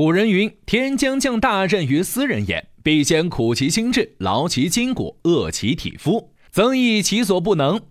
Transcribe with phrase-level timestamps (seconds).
[0.00, 7.82] 古人云：“天将降大任于斯人也，必先苦其心志，劳其筋骨，饿其体肤，增益其所不能。”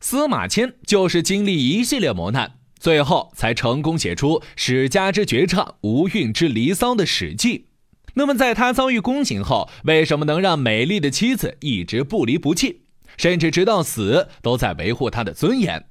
[0.00, 7.58] 司马迁就是经历一系列磨难，最后才成功写出史家之绝唱《无韵之离骚》的《史记》。
[8.14, 12.84] 那么，在他遭遇宫刑后，为什么能让美丽的妻子一直不离不弃，
[13.18, 15.84] 甚至直到死都在维护他的尊严？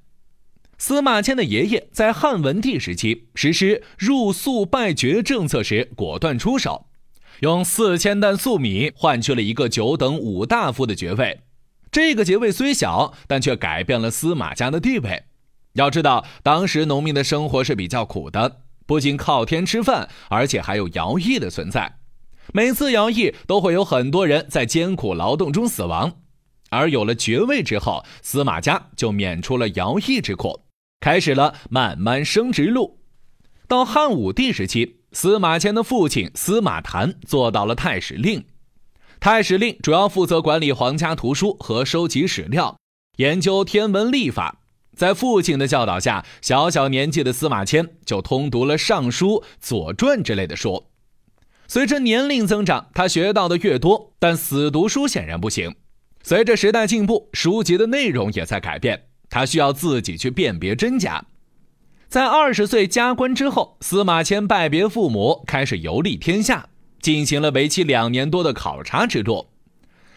[0.78, 6.86] 司马迁的爷爷在汉文帝时期实施入粟拜爵政策时，果断出手，
[7.40, 11.42] 用四千担粟米换取了一个九等五大夫的爵位。
[11.92, 15.24] 这个爵位虽小，但却改变了司马家的地位。
[15.74, 21.98] 要知道，当时农民的生活是比较苦的，不仅靠天吃饭，而且还有徭役的存在。
[22.54, 26.20] 每次徭役都会有很多人在艰苦劳动中死亡，
[26.70, 30.67] 而有了爵位之后，司马家就免除了徭役之苦。
[31.00, 33.00] 开始了慢慢升职路，
[33.68, 38.46] 到汉武帝时期，司马迁的父亲司马谈做到了太史令。
[39.20, 42.78] 太史令主要负责管理皇家图书和收集史料，
[43.18, 44.60] 研究天文历法。
[44.96, 49.28] 在父亲的教导下，小小年纪的司马迁就通读了《尚书》
[49.60, 50.86] 《左传》之类的书。
[51.68, 55.76] 随着年龄增长，他学到的越多，但死读书显然不行。
[56.24, 59.07] 随着时代进步，书籍的内容也在改变。
[59.30, 61.26] 他需要自己去辨别真假。
[62.08, 66.70] 在二十岁加官之后，司马迁拜别父母，开始游历天下，
[67.02, 69.48] 进行了为期两年多的考察之路。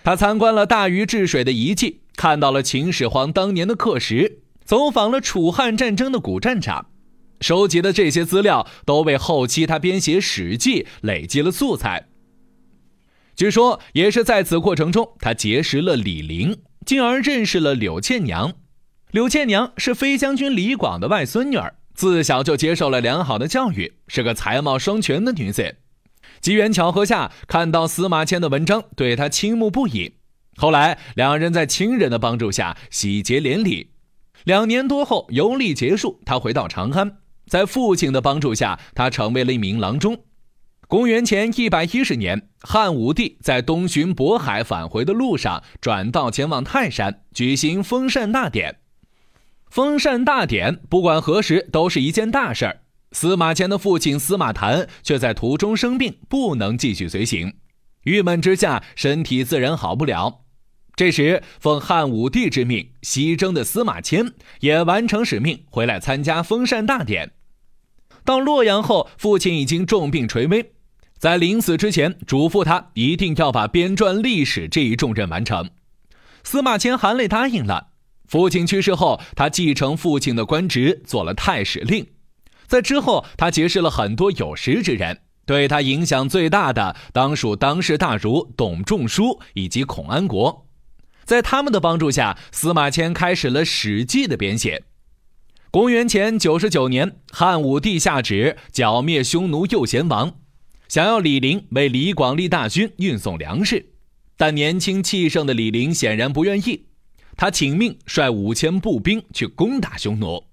[0.05, 6.87] 他参观了大禹治水的遗迹，看到了秦始皇当年的刻石，走访了楚汉战争的古战场，
[7.41, 12.07] 收集的这些资料都为后期他编写《史记》累积了素材。
[13.35, 18.55] 据说，也是在此过程中，他结识了李陵，进而认识了柳倩娘。
[19.13, 25.77] 柳倩娘是飞将军李广的外孙女儿，自小就接受了良好的教育，是个才貌双全的女子。
[26.41, 30.15] 机缘巧合下，看到司马迁的文章，对她倾慕不已。
[30.57, 33.91] 后来，两人在亲人的帮助下喜结连理。
[34.45, 37.19] 两年多后，游历结束，他回到长安，
[37.49, 40.19] 在父亲的帮助下，他成为了一名郎中。
[40.87, 48.77] 公元前一百一十年，汉武帝在东巡渤海返回的路上，转道前往泰山，举行封禅大典。
[49.71, 52.81] 封禅大典，不管何时都是一件大事儿。
[53.13, 57.55] 司马迁的父亲司马谈却在途中生病，不能继续随行，
[58.03, 60.41] 郁闷之下，身体自然好不了。
[60.97, 67.31] 这时，奉汉武帝之命西征的司马迁也完成使命，回来参加封禅大典。
[68.25, 70.73] 到洛阳后，父亲已经重病垂危，
[71.17, 75.71] 在临死之前，嘱咐他一定要把编撰历史这一重任完成。
[76.43, 77.90] 司马迁含泪答应了。
[78.31, 82.07] 父亲去世后，他继承父亲的官职，做了太史令。
[82.69, 90.69] 在之后，他结识了很多有识之人，对他影响最大的当属当世大儒董仲舒以及孔安国。
[91.25, 94.85] 在他们的帮助下，司马迁开始了《史记》的编写。
[95.73, 100.37] 公元前九十九年，汉武帝下旨剿灭匈奴右贤王，
[100.87, 103.87] 想要李陵为李广利大军运送粮食，
[104.37, 106.87] 但年轻气盛的李陵显然不愿意。
[107.41, 110.45] 他请命率五千步兵去攻打匈奴，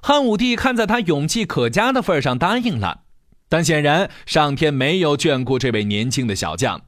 [0.00, 3.02] 汉武帝看在他勇气可嘉的份上答应了，
[3.50, 6.80] 但显然上天没有眷顾这位年轻的小将。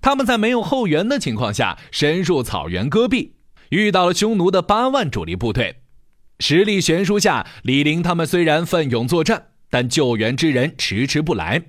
[0.00, 3.34] 他们在没有后援的情况下，深入草原戈壁，
[3.68, 5.82] 遇到了匈奴的八万主力部队，
[6.38, 11.62] 实力悬殊下，李陵他们虽然奋勇作战，但救援之人迟迟不来，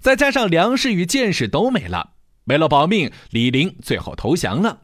[0.00, 2.14] 再加上粮食与箭矢都没了，
[2.46, 4.80] 为了保命，李陵最后投降了。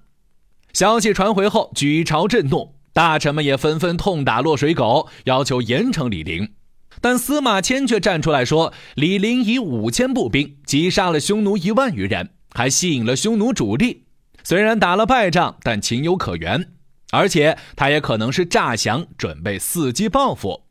[0.73, 6.53] 消息传回后，举朝震怒，大臣们也纷纷痛打落水狗，要求严惩李陵。
[7.01, 14.05] 但司马迁却站出来说：“李陵以五千步兵击杀了匈奴一万余人，还吸引了匈奴主力。
[14.45, 16.73] 虽然打了败仗，但情有可原。
[17.11, 20.63] 而且他也可能是诈降，准备伺机报复。”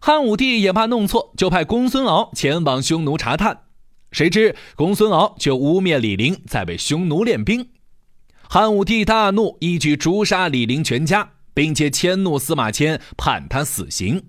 [0.00, 3.62] 汉武帝也怕弄错，就派公孙敖前往匈奴查探。
[4.10, 7.68] 谁知公孙敖却污蔑李陵在为匈奴练兵。
[8.50, 14.24] 汉武帝大怒，一举诛杀李陵全家，并且迁怒司马迁，判他死刑。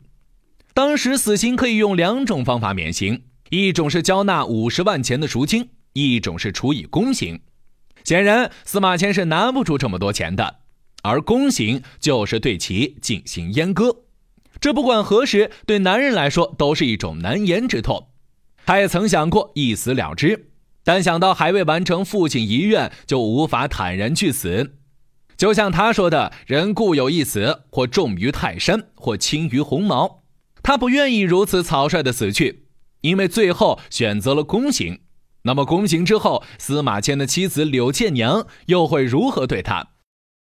[0.74, 7.40] 当时死刑可以用两种方法免刑：一种是交纳五十万钱的赎金，一种是处以宫刑。
[8.04, 10.58] 显然，司马迁是拿不出这么多钱的，
[11.02, 13.96] 而宫刑就是对其进行阉割。
[14.60, 18.10] 这不管何时，对男人来说都是一种难言之痛。
[18.66, 20.49] 他也曾想过一死了之。
[20.90, 24.74] 但想到还未完成父亲遗愿，就无法坦然去死。
[25.38, 30.24] 就像他说的：“人固有一死，或重于泰山，或轻于鸿毛。”
[30.64, 32.66] 他不愿意如此草率的死去。
[33.02, 35.02] 因为最后选择了宫刑。
[35.44, 39.90] 那么宫刑之后，司马迁的妻子柳倩娘又会如何对他？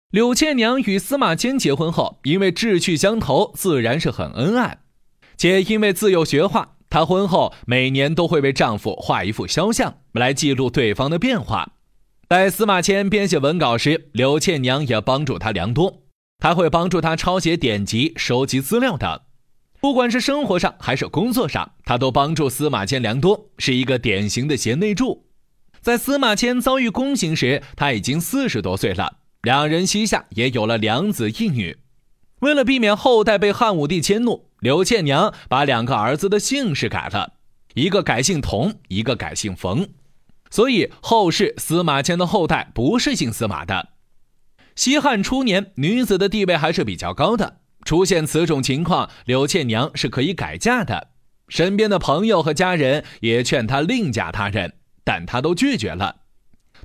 [0.10, 4.80] 柳倩娘与司马迁结婚后，因为志趣相投，自然是很恩爱，
[5.38, 11.73] 且因为自幼学画，她婚后每年都会为丈夫画一幅肖像来记录对方的变化。
[12.29, 16.03] 在司马迁编写文稿时，刘倩娘也帮助他良多，
[16.38, 19.19] 他会帮助他抄写典籍、收集资料等。
[19.81, 25.25] 不管是生活上还是工作上，他都帮助司马迁良多，是一个典型的贤内助。
[25.81, 31.77] 在司马迁遭遇宫刑时，他已经四十多岁了，两人膝下也有了两子一女。
[32.41, 37.33] 为了避免后代被汉武帝迁怒，刘倩娘把两个儿子的姓氏改了，
[37.73, 39.88] 一个改姓佟，一个改姓冯。
[40.50, 43.90] 所以后世司马迁的后代不是姓司马的。
[44.75, 47.57] 西汉初年，女子的地位还是比较高的。
[47.86, 51.10] 出现此种情况，柳倩娘是可以改嫁的。
[51.48, 54.74] 身边的朋友和家人也劝她另嫁他人，
[55.04, 56.18] 但她都拒绝了。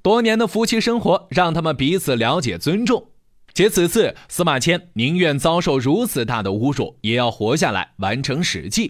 [0.03, 3.09] 多年的夫妻生活让他们彼此了解、尊重。
[3.53, 8.89] 且此次司马迁宁愿遭受如此大的侮辱，也要活下来完成《史记》。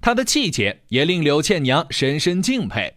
[0.00, 2.94] 他的气节也令柳倩娘深深敬佩。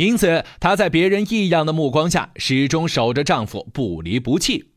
[0.00, 4.70] 因此，她在别人异样的目光下，始终守着丈夫不离不弃。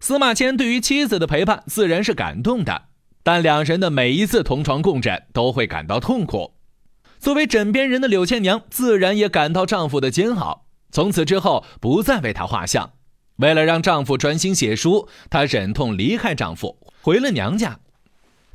[0.00, 2.84] 司马迁对于妻子的陪伴自然是感动的，
[3.22, 6.54] 但两人的每一次同床共枕都会感到痛苦。
[7.18, 12.92] 作为枕边人的柳倩娘自然也感到丈夫的煎熬，从此之后不再为他画像。
[13.36, 17.80] 为了让丈夫专心写书，她忍痛离开丈夫，回了娘家。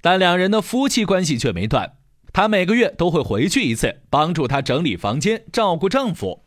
[0.02, 1.98] 但两人的夫妻关系却没断，
[2.34, 6.44] 她每个月都会回去一次，帮助她整理房间，照顾丈夫。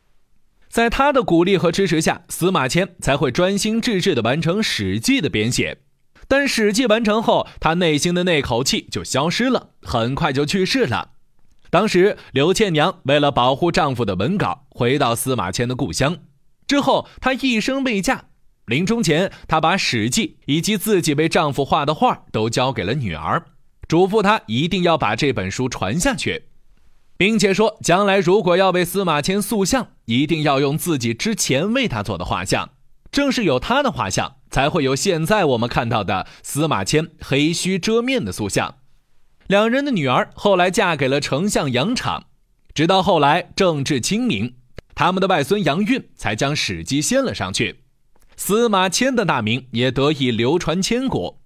[0.69, 5.79] 在她的鼓励和支持下，司马迁才会专心致志地完成《史记》的编写。
[6.29, 11.13] 但《史记》完成后，他内心的那口气就消失了，很快就去世了。
[11.71, 16.19] 当时，刘倩娘为了保护丈夫的文稿，回到司马迁的故乡。
[16.67, 18.25] 之后，她一生未嫁。
[18.67, 23.47] 临终前，她把《史记》以及自己为丈夫画的画都交给了女儿，
[23.89, 26.47] 嘱咐他一定要把这本书传下去。
[27.19, 32.71] 并且说，将来如果要为司马迁塑像，一定要用自己之前为他做的画像。
[33.11, 38.75] 正是有他的画像，才会有现在我们看到的司马迁黑须遮面的塑像。
[39.47, 42.25] 两人的女儿后来嫁给了丞相杨敞，
[42.75, 44.57] 直到后来政治清明，
[44.95, 47.81] 他们的外孙杨运才将《史记》献了上去。
[48.37, 51.39] 司马迁的大名也得以流传千古。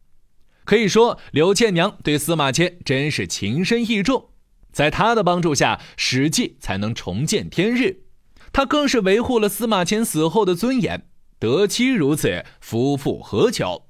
[0.64, 4.30] 可以说，刘倩娘对司马迁真是情深意重。
[4.72, 8.04] 在他的帮助下，《史记》才能重见天日。
[8.52, 11.08] 他更是维护了司马迁死后的尊严。
[11.38, 13.89] 得妻如此，夫复何求？